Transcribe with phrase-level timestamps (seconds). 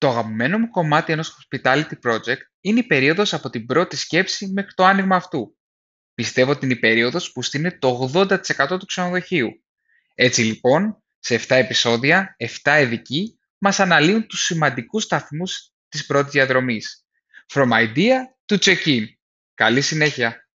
[0.00, 4.74] Το αγαπημένο μου κομμάτι ενός hospitality project είναι η περίοδος από την πρώτη σκέψη μέχρι
[4.74, 5.56] το άνοιγμα αυτού.
[6.14, 9.64] Πιστεύω ότι είναι η περίοδος που στείνει το 80% του ξενοδοχείου.
[10.14, 17.06] Έτσι λοιπόν, σε 7 επεισόδια, 7 ειδικοί μας αναλύουν τους σημαντικούς σταθμούς της πρώτης διαδρομής.
[17.52, 19.04] From idea to check-in.
[19.54, 20.49] Καλή συνέχεια!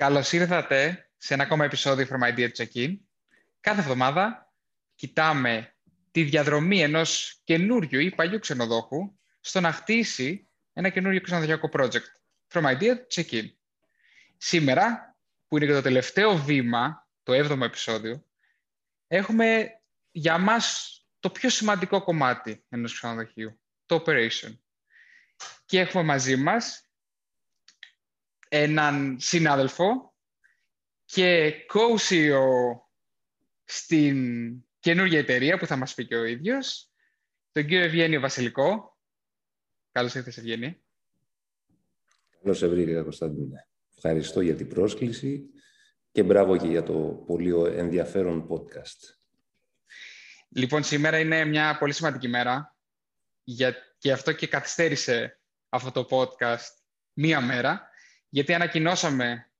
[0.00, 2.96] Καλώς ήρθατε σε ένα ακόμα επεισόδιο From Idea to Check-in.
[3.60, 4.52] Κάθε εβδομάδα
[4.94, 5.74] κοιτάμε
[6.10, 12.10] τη διαδρομή ενός καινούριου ή παλιού ξενοδόχου στο να χτίσει ένα καινούριο ξενοδοχειακό project.
[12.48, 13.44] From Idea to Check-in.
[14.36, 15.16] Σήμερα,
[15.48, 18.24] που είναι και το τελευταίο βήμα, το έβδομο επεισόδιο,
[19.06, 19.68] έχουμε
[20.10, 24.58] για μας το πιο σημαντικό κομμάτι ενός ξενοδοχείου, το operation.
[25.64, 26.89] Και έχουμε μαζί μας
[28.52, 30.14] έναν συνάδελφο
[31.04, 32.46] και co-CEO
[33.64, 36.90] στην καινούργια εταιρεία που θα μας πει και ο ίδιος,
[37.52, 38.98] τον κύριο Ευγένιο Βασιλικό.
[39.92, 40.82] Καλώς ήρθες, Ευγένη.
[42.42, 43.68] Καλώς σε βρήκα, Κωνσταντίνε.
[43.96, 45.50] Ευχαριστώ για την πρόσκληση
[46.12, 49.14] και μπράβο και για το πολύ ενδιαφέρον podcast.
[50.48, 52.76] Λοιπόν, σήμερα είναι μια πολύ σημαντική μέρα
[53.44, 53.76] για...
[53.98, 56.74] και αυτό και καθυστέρησε αυτό το podcast
[57.12, 57.89] μία μέρα
[58.30, 59.50] γιατί ανακοινώσαμε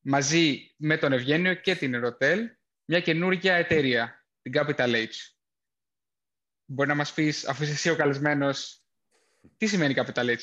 [0.00, 2.38] μαζί με τον Ευγένιο και την Erotel
[2.84, 5.08] μια καινούργια εταιρεία, την Capital H.
[6.64, 8.84] Μπορεί να μας πεις, αφού είσαι εσύ ο καλεσμένος,
[9.56, 10.38] τι σημαίνει Capital H;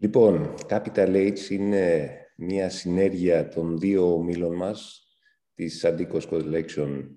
[0.00, 5.06] Λοιπόν, Capital H είναι μια συνέργεια των δύο ομίλων μας,
[5.54, 7.08] της Αντίκος Collection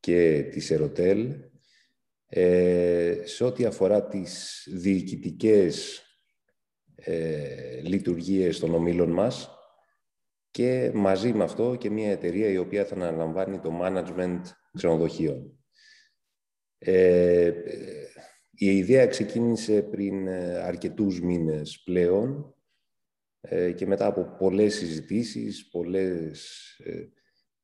[0.00, 1.40] και της Erotel,
[2.26, 6.04] ε, σε ό,τι αφορά τις διοικητικές
[7.04, 9.50] ε, λειτουργίες των ομίλων μας
[10.50, 14.40] και μαζί με αυτό και μια εταιρεία η οποία θα αναλαμβάνει το management
[14.72, 15.58] ξενοδοχείων.
[16.78, 17.52] Ε,
[18.62, 22.54] η ιδέα ξεκίνησε πριν ε, αρκετούς μήνες πλέον
[23.40, 26.48] ε, και μετά από πολλές συζητήσεις, πολλές
[26.84, 27.08] ε,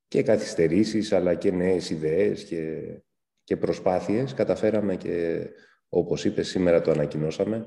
[0.08, 2.82] και καθυστερήσεις αλλά και νέες ιδέες και,
[3.44, 5.46] και προσπάθειες καταφέραμε και
[5.88, 7.66] όπως είπες σήμερα το ανακοινώσαμε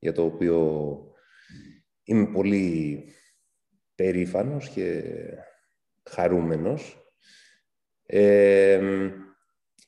[0.00, 0.98] για το οποίο
[2.04, 3.04] είμαι πολύ
[3.94, 5.02] περήφανος και
[6.10, 7.12] χαρούμενος.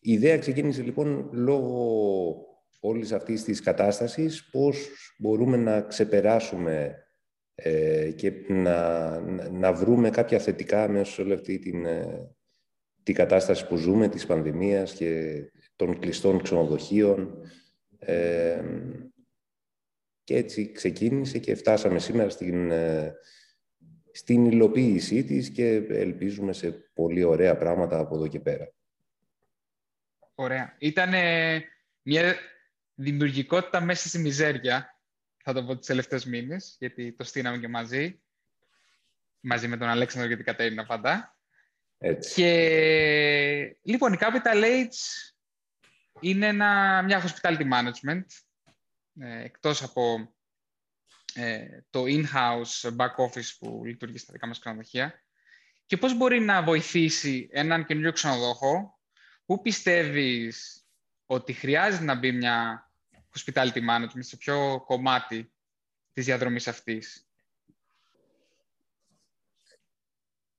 [0.00, 2.46] η ιδέα ξεκίνησε λοιπόν λόγω
[2.80, 6.96] όλης αυτής της κατάστασης πώς μπορούμε να ξεπεράσουμε
[7.54, 9.20] ε, και να,
[9.50, 12.30] να βρούμε κάποια θετικά μέσα σε όλη αυτή την, ε,
[13.02, 15.40] την κατάσταση που ζούμε, της πανδημίας και
[15.76, 17.38] των κλειστών ξενοδοχείων.
[17.98, 18.62] Ε,
[20.24, 23.14] και έτσι ξεκίνησε και φτάσαμε σήμερα στην, ε,
[24.12, 28.72] στην υλοποίησή της και ελπίζουμε σε πολύ ωραία πράγματα από εδώ και πέρα.
[30.34, 30.76] Ωραία.
[30.78, 31.10] Ήταν
[32.02, 32.36] μια
[32.94, 34.98] δημιουργικότητα μέσα στη μιζέρια,
[35.42, 38.22] θα το πω τις τελευταίες μήνες, γιατί το στείναμε και μαζί,
[39.40, 41.36] μαζί με τον Αλέξανδρο και την Κατέρινα πάντα.
[41.98, 42.34] Έτσι.
[42.34, 45.32] Και λοιπόν, η Capital Age
[46.20, 48.51] είναι ένα, μια hospitality management ε,
[49.20, 50.34] εκτός από
[51.34, 55.22] ε, το in-house back office που λειτουργεί στα δικά μας ξενοδοχεία
[55.86, 59.00] και πώς μπορεί να βοηθήσει έναν καινούριο ξενοδόχο
[59.44, 60.86] που πιστεύεις
[61.26, 62.90] ότι χρειάζεται να μπει μια
[63.38, 65.52] hospitality management σε ποιο κομμάτι
[66.12, 67.26] της διαδρομής αυτής;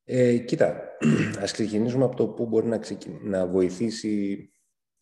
[0.06, 0.98] Ε, κοίτα,
[1.44, 2.80] ας ξεκινήσουμε από το πού μπορεί να,
[3.22, 4.52] να βοηθήσει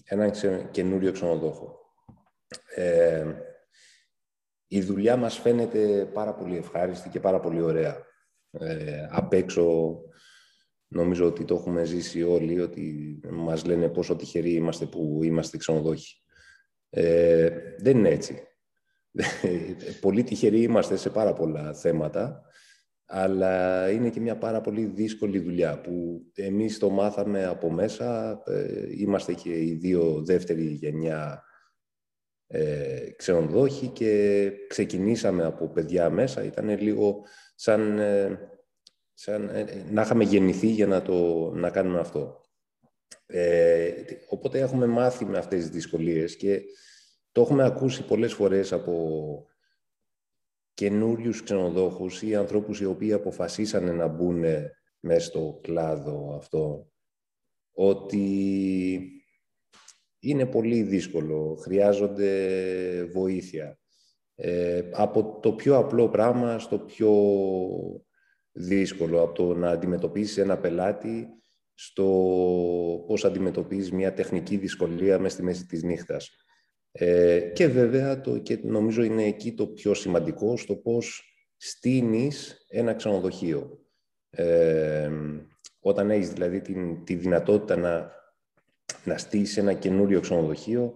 [0.04, 0.32] έναν
[0.72, 1.81] καινούριο ξενοδόχο.
[2.76, 3.26] Ε,
[4.68, 8.06] η δουλειά μας φαίνεται πάρα πολύ ευχάριστη και πάρα πολύ ωραία.
[8.52, 9.96] Ε, απ' έξω
[10.88, 16.22] νομίζω ότι το έχουμε ζήσει όλοι, ότι μας λένε πόσο τυχεροί είμαστε που είμαστε ξενοδόχοι.
[16.90, 18.42] Ε, δεν είναι έτσι.
[20.02, 22.42] πολύ τυχεροί είμαστε σε πάρα πολλά θέματα,
[23.06, 28.42] αλλά είναι και μια πάρα πολύ δύσκολη δουλειά που εμείς το μάθαμε από μέσα.
[28.46, 31.44] Ε, είμαστε και οι δύο δεύτερη γενιά
[32.52, 36.44] ε, ξενοδόχοι και ξεκινήσαμε από παιδιά μέσα.
[36.44, 37.26] Ήταν λίγο
[37.56, 38.40] σαν, ε,
[39.14, 42.42] σαν ε, να είχαμε γεννηθεί για να, το, να κάνουμε αυτό.
[43.26, 43.92] Ε,
[44.30, 46.62] οπότε έχουμε μάθει με αυτές τις δυσκολίες και
[47.32, 49.46] το έχουμε ακούσει πολλές φορές από
[50.74, 54.44] καινούριους ξενοδόχους ή ανθρώπους οι οποίοι αποφασίσανε να μπουν
[55.00, 56.92] μέσα στο κλάδο αυτό
[57.72, 59.21] ότι
[60.22, 62.30] είναι πολύ δύσκολο, χρειάζονται
[63.14, 63.80] βοήθεια.
[64.36, 67.12] Ε, από το πιο απλό πράγμα στο πιο
[68.52, 71.28] δύσκολο, από το να αντιμετωπίσεις ένα πελάτη
[71.74, 72.04] στο
[73.08, 76.30] πώς αντιμετωπίζεις μια τεχνική δυσκολία μέσα στη μέση της νύχτας.
[76.92, 81.24] Ε, και βέβαια, το, και νομίζω είναι εκεί το πιο σημαντικό, στο πώς
[81.58, 83.86] στείνεις ένα ξενοδοχείο.
[84.30, 85.12] Ε,
[85.80, 88.12] όταν έχεις δηλαδή την, τη δυνατότητα να,
[89.06, 90.96] να στήσεις ένα καινούριο ξενοδοχείο,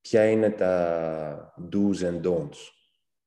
[0.00, 2.58] ποια είναι τα do's and don'ts,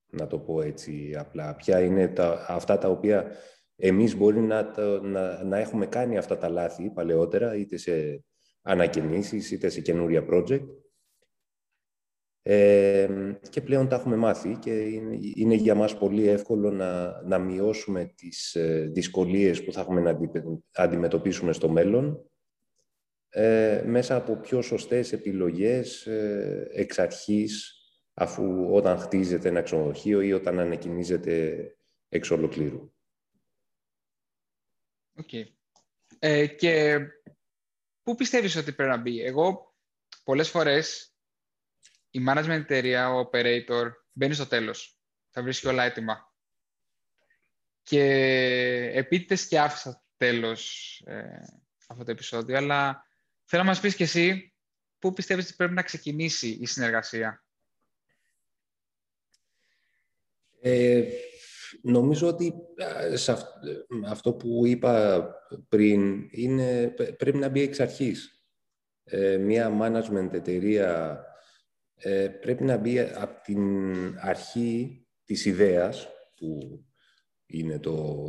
[0.09, 1.55] να το πω έτσι απλά.
[1.55, 3.31] Ποια είναι τα, αυτά τα οποία
[3.75, 8.23] εμείς μπορεί να, να, να έχουμε κάνει αυτά τα λάθη παλαιότερα, είτε σε
[8.61, 10.65] ανακαινήσεις, είτε σε καινούρια project.
[12.45, 13.07] Ε,
[13.49, 14.71] και πλέον τα έχουμε μάθει και
[15.35, 20.17] είναι, για μας πολύ εύκολο να, να μειώσουμε τις ε, δυσκολίες που θα έχουμε να
[20.71, 22.29] αντιμετωπίσουμε στο μέλλον
[23.35, 27.77] ε, μέσα από πιο σωστές επιλογές ε, εξ αρχής,
[28.13, 31.65] αφού όταν χτίζεται ένα ξενοδοχείο ή όταν ανακοινίζεται
[32.09, 32.93] εξ ολοκλήρου.
[35.21, 35.43] Okay.
[36.19, 36.99] Ε, και
[38.03, 39.75] πού πιστεύεις ότι πρέπει να μπει; Εγώ
[40.23, 41.15] πολλές φορές
[42.09, 44.99] η management εταιρεία, ο operator, μπαίνει στο τέλος.
[45.29, 46.33] Θα βρίσκει όλα έτοιμα.
[47.83, 48.03] Και
[48.93, 51.37] επίτηδες και άφησα τέλος ε,
[51.87, 53.05] αυτό το επεισόδιο, αλλά
[53.53, 54.53] θέλω να μας πεις και εσύ
[54.99, 57.43] πού πιστεύεις ότι πρέπει να ξεκινήσει η συνεργασία;
[60.61, 61.03] Ε,
[61.81, 62.53] Νομίζω ότι
[63.13, 63.37] σε
[64.07, 65.25] αυτό που είπα
[65.69, 68.43] πριν είναι, πρέπει να μπει εξ αρχής.
[69.03, 71.21] Ε, μια management εταιρεία
[71.95, 73.63] ε, πρέπει να μπει από την
[74.19, 76.83] αρχή της ιδέας που
[77.45, 78.25] είναι το,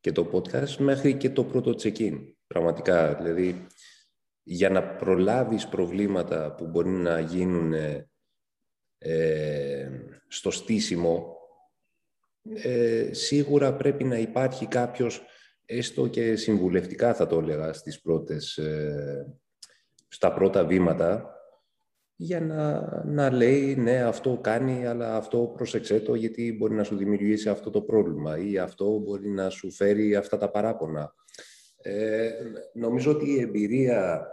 [0.00, 2.34] και το podcast μέχρι και το πρώτο check-in.
[2.46, 3.66] Πραγματικά, δηλαδή,
[4.44, 7.72] για να προλάβεις προβλήματα που μπορεί να γίνουν
[8.98, 9.90] ε,
[10.28, 11.36] στο στήσιμο
[12.52, 15.22] ε, σίγουρα πρέπει να υπάρχει κάποιος,
[15.64, 19.36] έστω και συμβουλευτικά θα το έλεγα, στις πρώτες, ε,
[20.08, 21.34] στα πρώτα βήματα,
[22.16, 26.96] για να, να λέει ναι αυτό κάνει αλλά αυτό προσεξέ το γιατί μπορεί να σου
[26.96, 31.14] δημιουργήσει αυτό το πρόβλημα ή αυτό μπορεί να σου φέρει αυτά τα παράπονα.
[31.86, 32.32] Ε,
[32.72, 34.28] νομίζω ότι η εμπειρία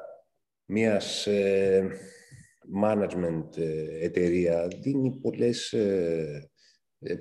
[0.65, 1.89] μιας ε,
[2.83, 3.57] management
[4.01, 6.49] εταιρεία δίνει πολλές ε,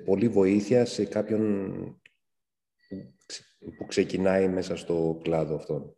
[0.05, 2.01] πολύ βοήθεια σε κάποιον
[3.77, 5.95] που ξεκινάει μέσα στο κλάδο αυτόν.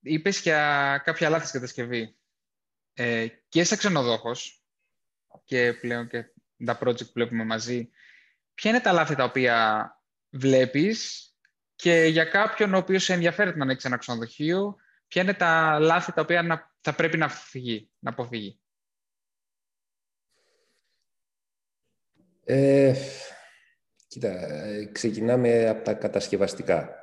[0.00, 2.16] Είπες για κάποια λάθη κατασκευή.
[2.94, 4.64] Ε, και σαν ξενοδόχος
[5.44, 6.24] και πλέον και
[6.64, 7.90] τα project που βλέπουμε μαζί,
[8.54, 9.92] ποια είναι τα λάθη τα οποία
[10.30, 11.32] βλέπεις
[11.74, 14.76] και για κάποιον ο οποίος ενδιαφέρεται να ανοίξει ένα ξενοδοχείο,
[15.08, 18.60] ποια είναι τα λάθη τα οποία θα πρέπει να, φυγεί, να αποφύγει;
[22.50, 22.94] Ε,
[24.06, 24.48] κοίτα,
[24.92, 26.94] ξεκινάμε από τα κατασκευαστικά.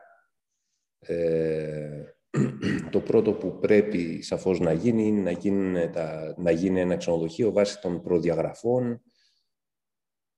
[0.99, 2.03] Ε,
[2.91, 7.51] το πρώτο που πρέπει σαφώς να γίνει είναι να, γίνει, τα, να γίνει ένα ξενοδοχείο
[7.51, 9.01] βάσει των προδιαγραφών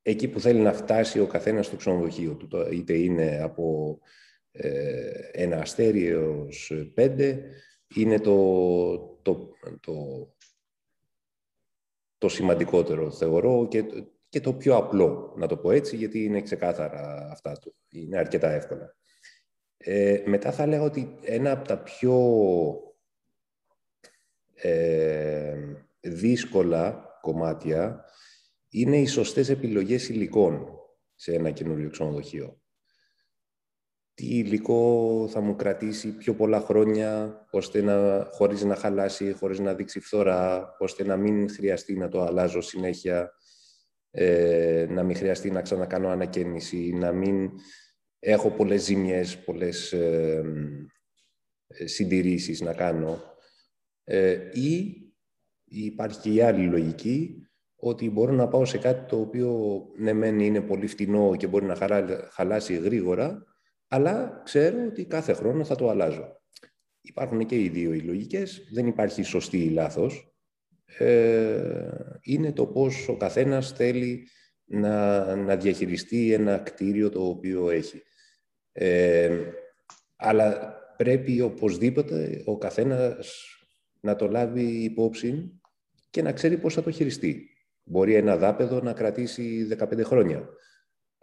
[0.09, 2.67] εκεί που θέλει να φτάσει ο καθένας στο ξενοδοχείο του.
[2.71, 3.97] Είτε είναι από
[4.51, 7.43] ε, ένα αστέρι έως πέντε,
[7.95, 9.49] είναι το, το,
[9.79, 9.95] το,
[12.17, 13.83] το σημαντικότερο θεωρώ και
[14.29, 17.75] και το πιο απλό, να το πω έτσι, γιατί είναι ξεκάθαρα αυτά, του.
[17.89, 18.95] είναι αρκετά εύκολα.
[19.77, 22.17] Ε, μετά θα λέγω ότι ένα από τα πιο
[24.53, 25.55] ε,
[25.99, 28.05] δύσκολα κομμάτια
[28.69, 30.67] είναι οι σωστές επιλογές υλικών
[31.15, 32.61] σε ένα καινούριο ξενοδοχείο.
[34.13, 39.73] Τι υλικό θα μου κρατήσει πιο πολλά χρόνια, ώστε να, χωρίς να χαλάσει, χωρίς να
[39.73, 43.31] δείξει φθορά, ώστε να μην χρειαστεί να το αλλάζω συνέχεια
[44.11, 47.51] ε, να μην χρειαστεί να ξανακάνω ανακαίνιση, να μην
[48.19, 50.43] έχω πολλές ζημιές, πολλές ε,
[51.67, 53.21] συντηρήσεις να κάνω.
[54.03, 54.95] Ε, ή
[55.65, 57.46] υπάρχει και η άλλη λογική,
[57.87, 61.65] ότι μπορώ να πάω σε κάτι το οποίο ναι μεν είναι πολύ φτηνό και μπορεί
[61.65, 61.77] να
[62.31, 63.43] χαλάσει γρήγορα,
[63.87, 66.41] αλλά ξέρω ότι κάθε χρόνο θα το αλλάζω.
[67.01, 70.37] Υπάρχουν και οι δύο οι λογικές, δεν υπάρχει σωστή ή λάθος
[70.97, 71.89] ε,
[72.21, 74.27] είναι το πώς ο καθένας θέλει
[74.65, 78.01] να, να διαχειριστεί ένα κτίριο το οποίο έχει.
[78.71, 79.39] Ε,
[80.15, 83.45] αλλά πρέπει οπωσδήποτε ο καθένας
[83.99, 85.59] να το λάβει υπόψη
[86.09, 87.49] και να ξέρει πώς θα το χειριστεί.
[87.89, 90.49] Μπορεί ένα δάπεδο να κρατήσει 15 χρόνια.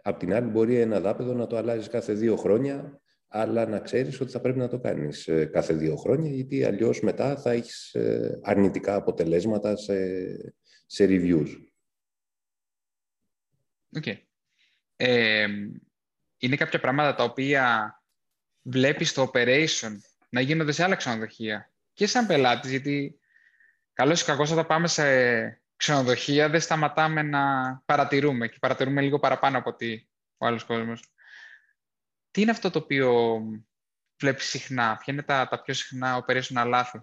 [0.01, 4.19] Απ' την άλλη μπορεί ένα δάπεδο να το αλλάζει κάθε δύο χρόνια αλλά να ξέρεις
[4.19, 7.93] ότι θα πρέπει να το κάνεις ε, κάθε δύο χρόνια, γιατί αλλιώς μετά θα έχεις
[7.93, 9.95] ε, αρνητικά αποτελέσματα σε,
[10.85, 11.47] σε reviews.
[13.99, 14.17] Okay.
[14.95, 15.47] Ε,
[16.37, 17.95] είναι κάποια πράγματα τα οποία
[18.61, 19.91] βλέπεις στο operation
[20.29, 23.19] να γίνονται σε άλλα ξενοδοχεία και σαν πελάτης, γιατί
[23.93, 25.03] καλώς ή κακώς όταν πάμε σε
[25.75, 31.13] ξενοδοχεία δεν σταματάμε να παρατηρούμε και παρατηρούμε λίγο παραπάνω από ότι ο άλλος κόσμος.
[32.31, 33.39] Τι είναι αυτό το οποίο
[34.19, 36.99] βλέπεις συχνά, ποια είναι τα, τα πιο συχνά operational λάθη.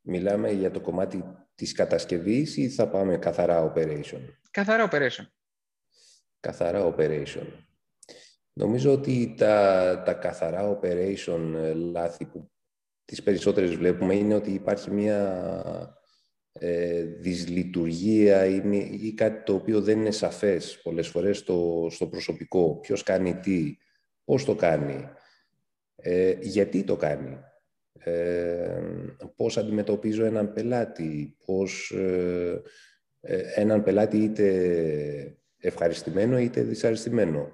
[0.00, 1.24] μιλάμε για το κομμάτι
[1.54, 5.26] της κατασκευής ή θα πάμε καθαρά operation; Καθαρά operation.
[6.40, 7.46] Καθαρά operation.
[8.52, 12.50] Νομίζω ότι τα, τα καθαρά operation ε, λάθη που
[13.10, 15.96] τις περισσότερες βλέπουμε είναι ότι υπάρχει μια
[16.52, 18.62] ε, δυσλειτουργία ή,
[19.02, 22.78] ή κάτι το οποίο δεν είναι σαφές πολλές φορές στο, στο προσωπικό.
[22.80, 23.76] Ποιος κάνει τι,
[24.24, 25.08] πώς το κάνει,
[25.96, 27.38] ε, γιατί το κάνει,
[27.92, 28.80] ε,
[29.36, 32.62] πώς αντιμετωπίζω έναν πελάτη, πώς ε,
[33.20, 37.50] ε, έναν πελάτη είτε ευχαριστημένο είτε δυσαρεστημένο.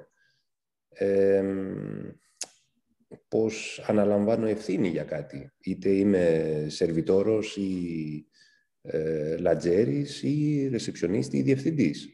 [3.08, 5.52] Ε, πώς αναλαμβάνω ευθύνη για κάτι.
[5.60, 8.26] Είτε είμαι σερβιτόρος ή
[8.80, 12.08] ε, λατζέρης ή ρεσεψιονίστης ή διευθυντής.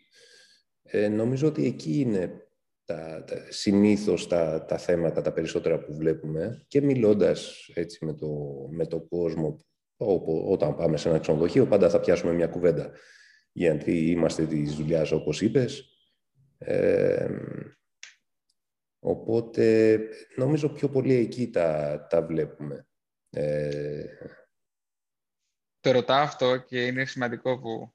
[0.82, 2.46] Ε, νομίζω ότι εκεί είναι
[2.84, 8.28] τα, τα, συνήθως τα, τα θέματα τα περισσότερα που βλέπουμε και μιλώντας έτσι με το,
[8.70, 9.64] με το κόσμο
[9.96, 12.90] όπου, όταν πάμε σε ένα ξενοδοχείο πάντα θα πιάσουμε μια κουβέντα
[13.52, 15.84] γιατί είμαστε της δουλειάς όπως είπες.
[16.58, 17.28] Ε,
[19.04, 19.98] οπότε
[20.36, 22.86] νομίζω πιο πολύ εκεί τα, τα βλέπουμε.
[23.30, 24.04] Ε,
[25.80, 27.94] το ρωτάω αυτό και είναι σημαντικό που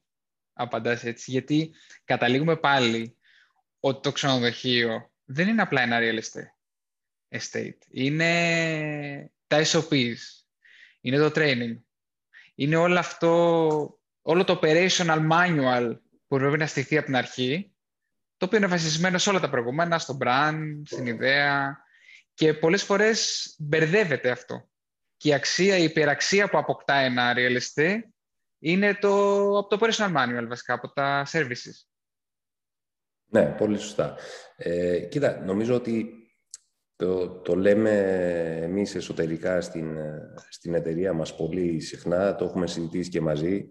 [0.54, 1.74] απαντάς έτσι, γιατί
[2.04, 3.18] καταλήγουμε πάλι
[3.80, 6.20] ότι το ξενοδοχείο δεν είναι απλά ένα real
[7.38, 7.78] estate.
[7.90, 10.18] Είναι τα SOPs,
[11.02, 11.82] είναι το training,
[12.56, 15.98] είναι όλο αυτό, όλο το operational manual
[16.28, 17.72] που πρέπει να στηθεί από την αρχή,
[18.38, 21.78] το οποίο είναι βασισμένο σε όλα τα προηγούμενα, στο brand, στην ιδέα
[22.34, 24.70] και πολλές φορές μπερδεύεται αυτό
[25.18, 28.02] και η αξία, η υπεραξία που αποκτά ένα real estate
[28.60, 31.88] είναι το, από το operational manual βασικά, από τα services.
[33.30, 34.18] Ναι, πολύ σωστά.
[34.56, 36.12] Ε, κοίτα, νομίζω ότι
[36.96, 37.92] το, το λέμε
[38.62, 39.98] εμείς εσωτερικά στην,
[40.50, 43.68] στην εταιρεία μας πολύ συχνά, το έχουμε συζητήσει και μαζί.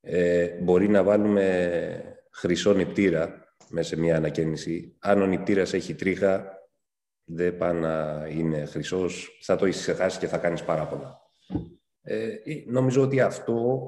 [0.00, 4.96] Ε, μπορεί να βάλουμε χρυσό νηπτήρα μέσα σε μια ανακαίνιση.
[4.98, 6.60] Αν ο νηπτήρας έχει τρίχα,
[7.24, 11.20] δεν πάει να είναι χρυσός, θα το έχεις ξεχάσει και θα κάνεις παράπονα.
[12.02, 12.34] Ε,
[12.66, 13.80] νομίζω ότι αυτό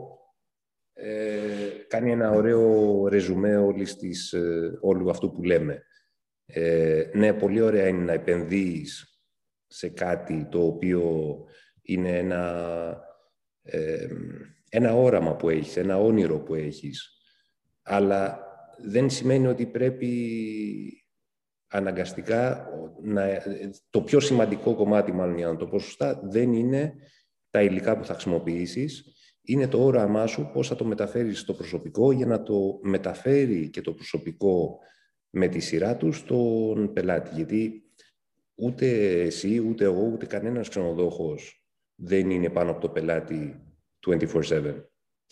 [0.92, 5.82] ε, κάνει ένα ωραίο ρεζουμέ όλης της, ε, όλου αυτού που λέμε.
[6.46, 9.20] Ε, ναι, πολύ ωραία είναι να επενδύεις
[9.66, 11.36] σε κάτι το οποίο
[11.82, 12.64] είναι ένα,
[13.62, 14.08] ε,
[14.68, 17.10] ένα όραμα που έχεις, ένα όνειρο που έχεις,
[17.82, 18.43] αλλά
[18.78, 20.08] δεν σημαίνει ότι πρέπει
[21.66, 22.68] αναγκαστικά
[23.02, 23.42] να,
[23.90, 26.94] το πιο σημαντικό κομμάτι, μάλλον για να το πω σωστά, δεν είναι
[27.50, 29.04] τα υλικά που θα χρησιμοποιήσεις,
[29.42, 33.80] είναι το όραμά σου πώς θα το μεταφέρεις στο προσωπικό για να το μεταφέρει και
[33.80, 34.78] το προσωπικό
[35.30, 37.34] με τη σειρά του στον πελάτη.
[37.34, 37.82] Γιατί
[38.54, 43.62] ούτε εσύ, ούτε εγώ, ούτε κανένας ξενοδόχος δεν είναι πάνω από το πελάτη
[44.06, 44.74] 24-7.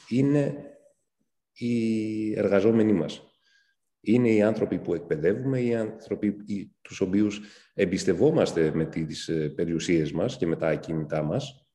[0.08, 0.56] Είναι
[1.52, 3.31] οι εργαζόμενοι μας
[4.04, 6.36] είναι οι άνθρωποι που εκπαιδεύουμε, οι άνθρωποι
[6.80, 7.40] τους οποίους
[7.74, 11.66] εμπιστευόμαστε με τις ε, περιουσίες μας και με τα ακίνητά μας.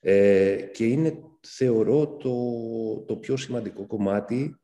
[0.00, 2.34] Ε, και είναι, θεωρώ, το,
[3.06, 4.60] το πιο σημαντικό κομμάτι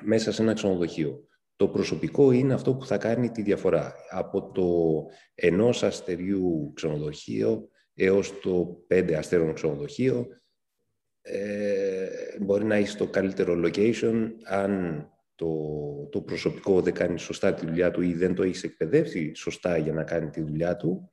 [0.00, 1.26] μέσα σε ένα ξενοδοχείο.
[1.56, 3.94] Το προσωπικό είναι αυτό που θα κάνει τη διαφορά.
[4.10, 4.66] Από το
[5.34, 10.26] ενός αστεριού ξενοδοχείο έως το πέντε αστέρων ξενοδοχείο.
[11.22, 12.08] Ε,
[12.40, 15.48] μπορεί να έχει το καλύτερο location αν το,
[16.10, 19.92] το προσωπικό δεν κάνει σωστά τη δουλειά του ή δεν το έχεις εκπαιδεύσει σωστά για
[19.92, 21.10] να κάνει τη δουλειά του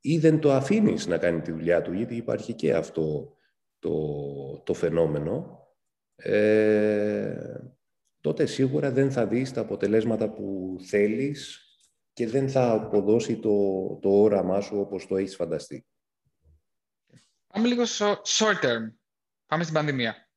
[0.00, 3.36] ή δεν το αφήνεις να κάνει τη δουλειά του, γιατί υπάρχει και αυτό
[3.78, 5.66] το, το φαινόμενο,
[6.16, 7.56] ε,
[8.20, 11.58] τότε σίγουρα δεν θα δεις τα αποτελέσματα που θέλεις
[12.12, 15.86] και δεν θα αποδώσει το, το όραμά σου όπως το έχεις φανταστεί.
[17.46, 17.82] Πάμε λίγο
[18.24, 18.92] short term.
[19.46, 20.30] Πάμε στην πανδημία.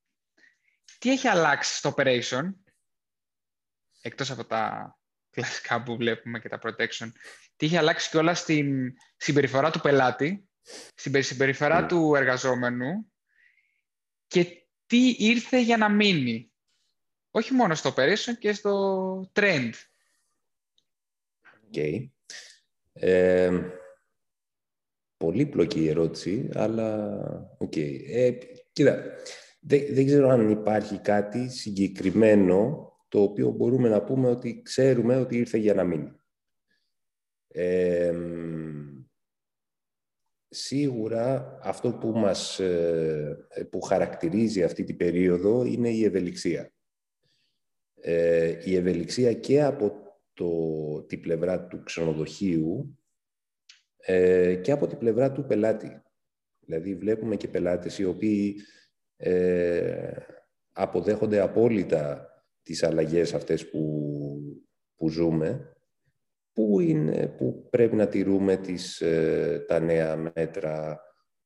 [0.99, 2.53] Τι έχει αλλάξει στο operation;
[4.07, 4.91] Εκτός από τα
[5.29, 7.11] κλασικά που βλέπουμε και τα protection,
[7.55, 10.49] τι είχε αλλάξει και όλα στην συμπεριφορά του πελάτη,
[10.95, 11.87] στην συμπεριφορά ναι.
[11.87, 13.11] του εργαζόμενου
[14.27, 16.51] και τι ήρθε για να μείνει.
[17.31, 19.71] Όχι μόνο στο operation και στο trend.
[21.73, 22.09] Okay.
[22.93, 23.61] Ε,
[25.17, 27.19] πολύπλοκη ερώτηση, αλλά
[27.57, 27.73] OK.
[27.75, 27.99] Okay.
[28.07, 28.31] Ε,
[28.71, 29.03] κοίτα,
[29.59, 35.37] δεν, δεν ξέρω αν υπάρχει κάτι συγκεκριμένο το οποίο μπορούμε να πούμε ότι ξέρουμε ότι
[35.37, 36.11] ήρθε για να μείνει.
[40.49, 46.71] σίγουρα αυτό που, μας, ε, που χαρακτηρίζει αυτή την περίοδο είναι η ευελιξία.
[48.01, 49.91] Ε, η ευελιξία και από
[50.33, 52.99] το, την πλευρά του ξενοδοχείου
[53.97, 56.01] ε, και από την πλευρά του πελάτη.
[56.59, 58.55] Δηλαδή βλέπουμε και πελάτες οι οποίοι
[59.17, 60.11] ε,
[60.71, 62.31] αποδέχονται απόλυτα
[62.67, 64.09] τις αλλαγές αυτές που,
[64.95, 65.73] που ζούμε,
[66.53, 70.99] που, είναι, που πρέπει να τηρούμε τις, ε, τα νέα μέτρα,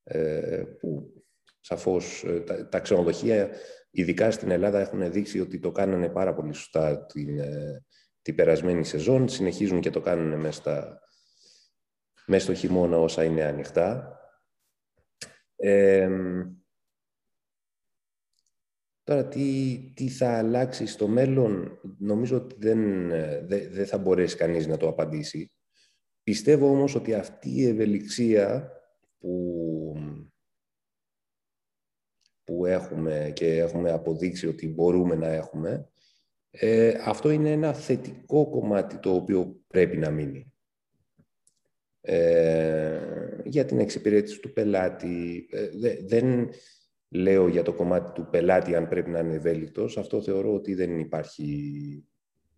[0.04, 1.13] ε, που
[1.60, 3.50] σαφώς ε, τα, τα ξενοδοχεία,
[3.92, 7.40] ειδικά στην Ελλάδα, έχουν δείξει ότι το κάνανε πάρα πολύ σωστά την,
[8.22, 11.00] την περασμένη σεζόν, συνεχίζουν και το κάνουν μέσα,
[12.25, 14.20] μέσα στο χειμώνα όσα είναι ανοιχτά.
[19.12, 23.10] Τώρα, τι, τι θα αλλάξει στο μέλλον, νομίζω ότι δεν,
[23.48, 25.51] δεν, θα μπορέσει κανείς να το απαντήσει.
[26.24, 28.72] Πιστεύω όμως ότι αυτή η ευελιξία
[29.20, 29.96] που,
[32.44, 35.89] που έχουμε και έχουμε αποδείξει ότι μπορούμε να έχουμε,
[36.50, 40.53] ε, αυτό είναι ένα θετικό κομμάτι το οποίο πρέπει να μείνει.
[42.01, 43.00] Ε,
[43.46, 45.48] για την εξυπηρέτηση του πελάτη.
[45.51, 45.70] Ε,
[46.06, 46.50] δεν,
[47.12, 49.98] λέω για το κομμάτι του πελάτη αν πρέπει να είναι ευέλικτος.
[49.98, 52.06] Αυτό θεωρώ ότι δεν υπάρχει,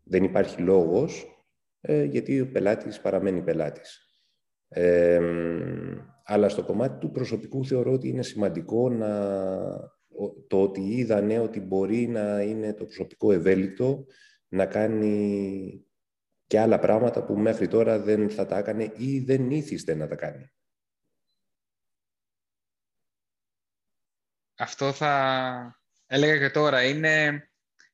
[0.04, 1.26] δεν υπάρχει λόγος,
[1.82, 4.08] ε, γιατί ο πελάτης παραμένει πελάτης.
[4.68, 5.20] Ε,
[6.24, 9.10] αλλά στο κομμάτι του προσωπικού θεωρώ ότι είναι σημαντικό να,
[10.48, 14.06] το ότι είδανε ότι μπορεί να είναι το προσωπικό ευέλικτο,
[14.48, 15.86] να κάνει
[16.48, 20.16] και άλλα πράγματα που μέχρι τώρα δεν θα τα έκανε ή δεν ήθιστε να τα
[20.16, 20.52] κάνει.
[24.58, 26.84] Αυτό θα έλεγα και τώρα.
[26.84, 27.48] Είναι,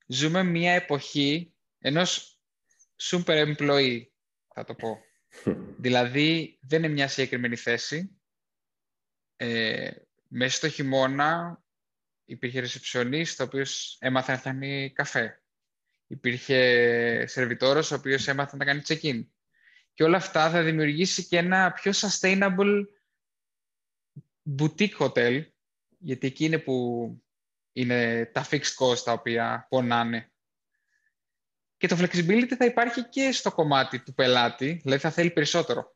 [0.07, 2.39] ζούμε μια εποχή ενός
[3.01, 4.03] super employee,
[4.53, 4.99] θα το πω.
[5.85, 8.19] δηλαδή, δεν είναι μια συγκεκριμένη θέση.
[9.35, 9.91] Ε,
[10.27, 11.61] μέσα στο χειμώνα
[12.25, 15.41] υπήρχε ρεσεψιονίστ, ο οποίος έμαθε να φτιάχνει καφέ.
[16.07, 19.25] Υπήρχε σερβιτόρος, ο οποίος έμαθε να κάνει check-in.
[19.93, 22.83] Και όλα αυτά θα δημιουργήσει και ένα πιο sustainable
[24.57, 25.45] boutique hotel,
[25.99, 27.07] γιατί εκεί είναι που
[27.71, 30.31] είναι τα fixed cost τα οποία πονάνε.
[31.77, 35.95] Και το flexibility θα υπάρχει και στο κομμάτι του πελάτη, δηλαδή θα θέλει περισσότερο.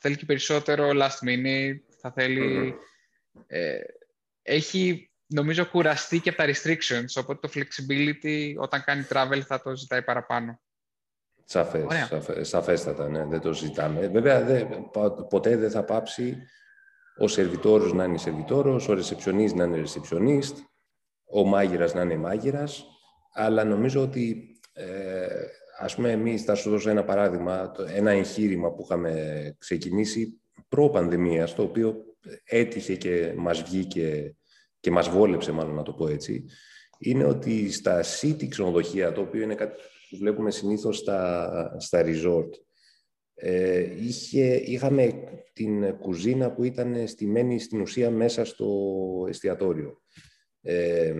[0.00, 2.74] Θέλει και περισσότερο last minute, θα θελει
[3.46, 3.80] Ε,
[4.42, 9.76] έχει, νομίζω, κουραστεί και από τα restrictions, οπότε το flexibility όταν κάνει travel θα το
[9.76, 10.60] ζητάει παραπάνω.
[11.44, 11.84] Σαφές,
[12.40, 14.08] σαφέστατα, ναι, δεν το ζητάμε.
[14.08, 14.64] Βέβαια, δε,
[15.28, 16.36] ποτέ δεν θα πάψει
[17.18, 20.56] ο σερβιτόρος να είναι σερβιτόρος, ο ρεσεψιονίστ να είναι ρεσεψιονίστ,
[21.24, 22.86] ο μάγειρας να είναι μάγειρας,
[23.32, 25.26] αλλά νομίζω ότι, ε,
[25.78, 31.62] ας πούμε, εμείς θα σου δώσω ένα παράδειγμα, ένα εγχείρημα που είχαμε ξεκινήσει προ-πανδημίας, το
[31.62, 31.96] οποίο
[32.44, 34.36] έτυχε και μας βγήκε
[34.80, 36.44] και μας βόλεψε, μάλλον να το πω έτσι,
[36.98, 39.76] είναι ότι στα city ξενοδοχεία, το οποίο είναι κάτι
[40.10, 42.50] που βλέπουμε συνήθως στα, στα resort,
[43.44, 45.12] ε, είχε, είχαμε
[45.52, 48.68] την κουζίνα που ήταν στημένη στην ουσία μέσα στο
[49.28, 50.02] εστιατόριο.
[50.60, 51.14] Ε,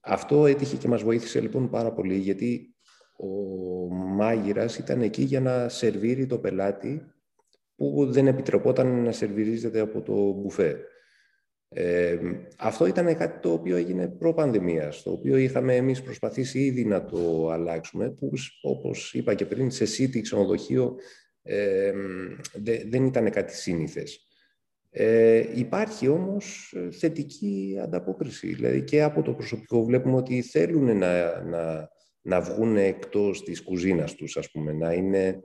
[0.00, 2.74] αυτό έτυχε και μας βοήθησε λοιπόν πάρα πολύ γιατί
[3.16, 3.26] ο
[3.94, 7.02] μάγειρας ήταν εκεί για να σερβίρει το πελάτη
[7.76, 10.80] που δεν επιτρεπόταν να σερβιρίζεται από το μπουφέ.
[11.68, 12.18] Ε,
[12.58, 17.50] αυτό ήταν κάτι το οποίο έγινε προ-πανδημίας, το οποίο είχαμε εμείς προσπαθήσει ήδη να το
[17.50, 18.32] αλλάξουμε, που
[18.62, 20.96] όπως είπα και πριν, σε city ξενοδοχείο
[22.88, 24.26] δεν ήταν κάτι σύνηθες.
[24.98, 28.54] Ε, υπάρχει όμως θετική ανταπόκριση.
[28.54, 31.88] Δηλαδή και από το προσωπικό βλέπουμε ότι θέλουν να, να,
[32.20, 35.44] να βγουν εκτός της κουζίνας τους, ας πούμε, να, είναι,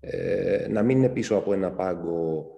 [0.00, 2.50] ε, να μην είναι πίσω από ένα πάγκο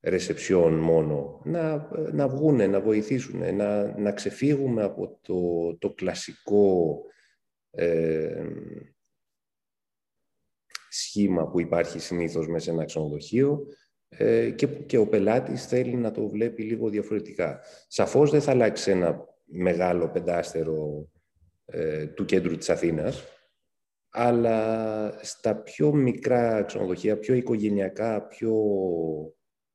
[0.00, 7.02] ρεσεψιόν μόνο, να, να βγουν, να βοηθήσουν, να, να ξεφύγουμε από το, το κλασικό
[7.70, 8.44] ε,
[11.00, 13.66] σχήμα που υπάρχει συνήθως μέσα σε ένα ξενοδοχείο
[14.08, 17.60] ε, και, και ο πελάτης θέλει να το βλέπει λίγο διαφορετικά.
[17.88, 21.08] Σαφώς δεν θα αλλάξει ένα μεγάλο πεντάστερο
[21.64, 23.24] ε, του κέντρου της Αθήνας,
[24.10, 28.54] αλλά στα πιο μικρά ξενοδοχεία, πιο οικογενειακά, πιο,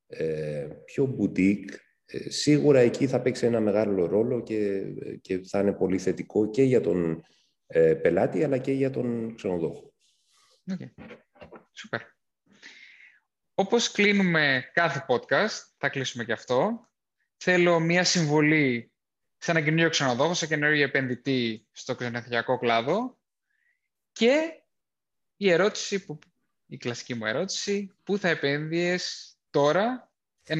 [0.08, 1.70] ε, πιο boutique,
[2.06, 4.84] ε, σίγουρα εκεί θα παίξει ένα μεγάλο ρόλο και,
[5.22, 7.24] και θα είναι πολύ θετικό και για τον
[8.02, 9.91] πελάτη, αλλά και για τον ξενοδόχο.
[10.72, 10.90] Okay.
[11.74, 12.00] Super.
[13.54, 16.90] Όπως κλείνουμε κάθε podcast, θα κλείσουμε και αυτό,
[17.38, 18.92] θέλω μία συμβολή
[19.38, 23.20] σε ένα καινούριο ξενοδόχο, σε καινούριο επενδυτή στο ξενοδοχειακό κλάδο
[24.12, 24.64] και
[25.36, 26.20] η ερώτηση, που,
[26.66, 30.12] η κλασική μου ερώτηση, πού θα επένδυες τώρα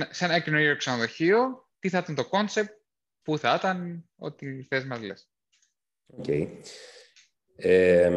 [0.10, 2.72] σε ένα καινούριο ξενοδοχείο, τι θα ήταν το κόνσεπτ,
[3.22, 5.30] πού θα ήταν, ό,τι θες μας λες.
[6.24, 6.48] Okay.
[7.56, 8.10] Ε,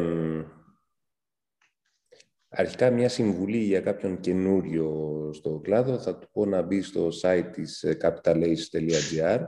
[2.54, 7.48] αρχικά μια συμβουλή για κάποιον καινούριο στο κλάδο θα του πω να μπει στο site
[7.52, 9.40] της capitalace.gr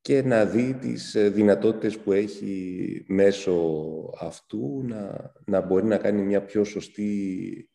[0.00, 3.54] και να δει τις ε, δυνατότητες που έχει μέσω
[4.20, 7.70] αυτού να, να μπορεί να κάνει μια πιο σωστή,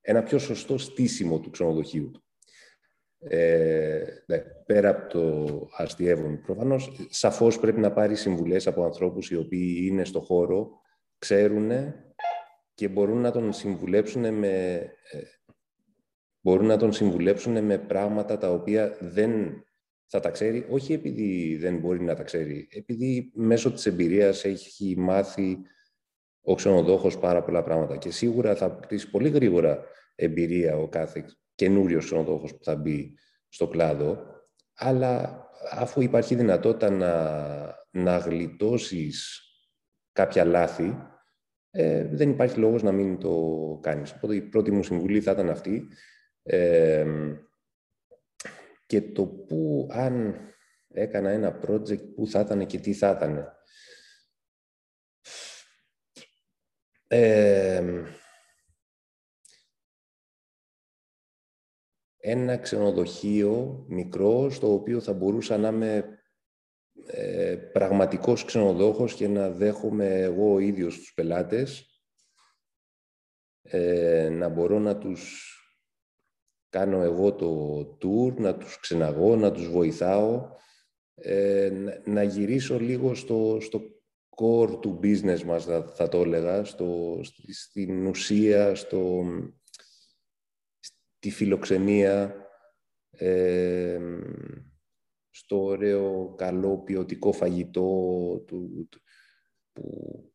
[0.00, 2.24] ένα πιο σωστό στήσιμο του ξενοδοχείου του.
[3.22, 9.36] Ε, ναι, πέρα από το αστείευον προφανώς, σαφώς πρέπει να πάρει συμβουλές από ανθρώπους οι
[9.36, 10.70] οποίοι είναι στο χώρο,
[11.18, 11.70] ξέρουν
[12.80, 14.76] και μπορούν να τον συμβουλέψουν με,
[15.10, 15.20] ε,
[16.40, 19.62] μπορούν να τον συμβουλέψουν με πράγματα τα οποία δεν
[20.06, 24.94] θα τα ξέρει, όχι επειδή δεν μπορεί να τα ξέρει, επειδή μέσω της εμπειρίας έχει
[24.98, 25.58] μάθει
[26.40, 32.04] ο ξενοδόχος πάρα πολλά πράγματα και σίγουρα θα κτίσει πολύ γρήγορα εμπειρία ο κάθε καινούριος
[32.04, 33.14] ξενοδόχος που θα μπει
[33.48, 34.24] στο κλάδο,
[34.74, 37.14] αλλά αφού υπάρχει δυνατότητα να,
[37.90, 39.42] να γλιτώσεις
[40.12, 41.08] κάποια λάθη,
[41.70, 44.12] ε, δεν υπάρχει λόγος να μην το κάνεις.
[44.12, 45.88] Οπότε η πρώτη μου συμβουλή θα ήταν αυτή.
[46.42, 47.06] Ε,
[48.86, 50.36] και το που αν
[50.88, 53.54] έκανα ένα project, που θα ήταν και τι θα ήταν.
[57.06, 58.02] Ε,
[62.16, 66.19] ένα ξενοδοχείο μικρό, στο οποίο θα μπορούσα να είμαι
[67.06, 71.90] ε, πραγματικός ξενοδόχος και να δέχομαι εγώ ο ίδιος τους πελάτες,
[73.62, 75.54] ε, να μπορώ να τους
[76.68, 80.48] κάνω εγώ το tour, να τους ξεναγώ, να τους βοηθάω,
[81.14, 83.80] ε, να, γυρίσω λίγο στο, στο
[84.36, 87.20] core του business μας, θα, θα το έλεγα, στο,
[87.52, 89.24] στην ουσία, στο,
[90.80, 92.34] στη φιλοξενία,
[93.10, 94.00] ε,
[95.40, 97.88] στο ωραίο, καλό, ποιοτικό φαγητό,
[98.46, 98.88] του,
[99.72, 100.32] που,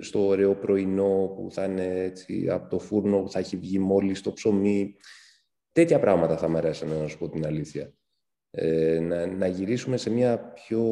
[0.00, 4.20] στο ωραίο πρωινό που θα είναι έτσι, από το φούρνο που θα έχει βγει μόλις
[4.20, 4.94] το ψωμί.
[5.72, 7.92] Τέτοια πράγματα θα μου αρέσουν, να σου πω την αλήθεια.
[8.50, 10.82] Ε, να, να γυρίσουμε σε μια πιο...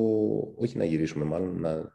[0.57, 1.93] Όχι να γυρίσουμε, μάλλον να...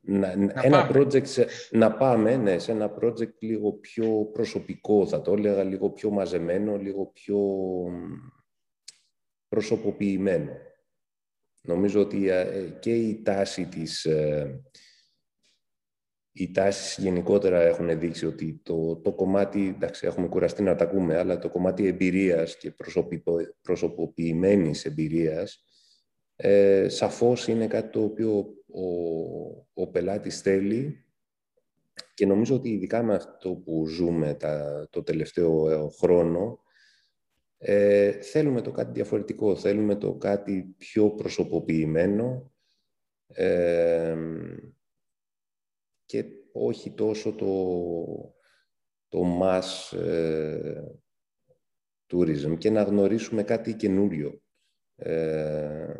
[0.00, 0.30] να,
[0.62, 0.88] ένα πάμε.
[0.94, 6.10] project, να πάμε ναι, σε ένα project λίγο πιο προσωπικό, θα το έλεγα, λίγο πιο
[6.10, 7.38] μαζεμένο, λίγο πιο
[9.48, 10.52] προσωποποιημένο.
[11.62, 14.60] Νομίζω ότι ε, και η τάση της, ε,
[16.32, 21.16] οι τάσεις γενικότερα έχουν δείξει ότι το, το κομμάτι, εντάξει, έχουμε κουραστεί να τα ακούμε,
[21.16, 22.74] αλλά το κομμάτι εμπειρίας και
[23.62, 25.62] προσωποποιημένης εμπειρίας
[26.40, 28.38] ε, σαφώς είναι κάτι το οποίο
[28.72, 31.04] ο, ο πελάτης θέλει
[32.14, 36.58] και νομίζω ότι ειδικά με αυτό που ζούμε τα, το τελευταίο ε, χρόνο
[37.58, 42.52] ε, θέλουμε το κάτι διαφορετικό, θέλουμε το κάτι πιο προσωποποιημένο
[43.26, 44.16] ε,
[46.04, 48.34] και όχι τόσο το,
[49.08, 50.82] το mass ε,
[52.12, 54.42] tourism και να γνωρίσουμε κάτι καινούριο.
[54.96, 55.94] Ε,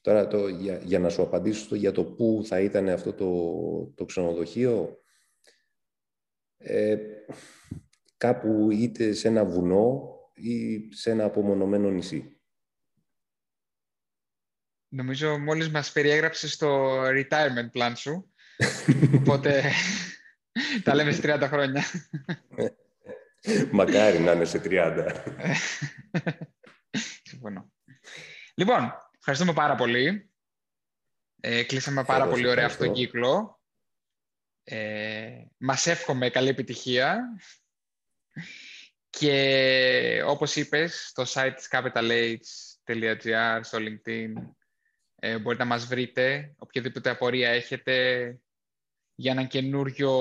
[0.00, 4.04] τώρα, το, για, για, να σου απαντήσω για το πού θα ήταν αυτό το, το
[4.04, 5.02] ξενοδοχείο,
[6.56, 6.96] ε,
[8.16, 12.38] κάπου είτε σε ένα βουνό ή σε ένα απομονωμένο νησί;
[14.88, 18.32] Νομίζω μόλις μας περιέγραψες το retirement plan σου.
[19.14, 19.72] Οπότε
[20.84, 21.84] τα λέμε σε 30 χρόνια.
[23.70, 25.12] Μακάρι να είναι σε 30.
[27.28, 27.72] Συμφωνώ.
[28.54, 30.30] Λοιπόν, ευχαριστούμε πάρα πολύ.
[31.40, 33.60] Ε, κλείσαμε πάρα πολύ ωραία αυτό το κύκλο.
[34.64, 37.20] Ε, μας εύχομαι καλή επιτυχία.
[39.18, 44.32] Και όπως είπες, στο site της capitalh.gr, στο LinkedIn,
[45.16, 46.54] ε, μπορείτε να μας βρείτε.
[46.58, 48.24] Οποιαδήποτε απορία έχετε,
[49.14, 50.12] για έναν καινούριο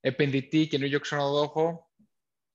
[0.00, 1.90] επενδυτή, καινούριο ξενοδόχο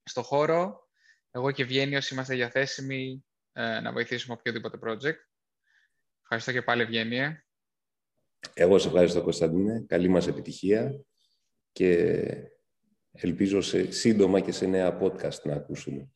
[0.04, 0.88] στο χώρο.
[1.32, 5.20] Εγώ και Ευγένιος είμαστε διαθέσιμοι ε, να βοηθήσουμε οποιοδήποτε project.
[6.22, 7.46] Ευχαριστώ και πάλι, Ευγένεια.
[8.54, 9.86] Εγώ σε ευχαριστώ, Κωνσταντίνε.
[9.88, 11.02] Καλή μας επιτυχία
[11.72, 12.26] και
[13.12, 16.10] ελπίζω σε, σύντομα και σε νέα podcast να ακούσουμε.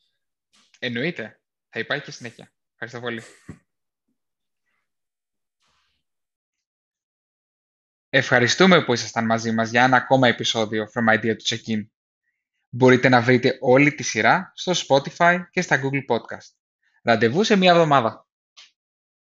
[0.80, 1.42] Εννοείται.
[1.70, 2.54] Θα υπάρχει και συνέχεια.
[2.72, 3.22] Ευχαριστώ πολύ.
[8.10, 11.88] Ευχαριστούμε που ήσασταν μαζί μας για ένα ακόμα επεισόδιο From Idea to Check-in.
[12.70, 16.56] Μπορείτε να βρείτε όλη τη σειρά στο Spotify και στα Google Podcast.
[17.04, 18.28] Ραντεβού σε μία εβδομάδα.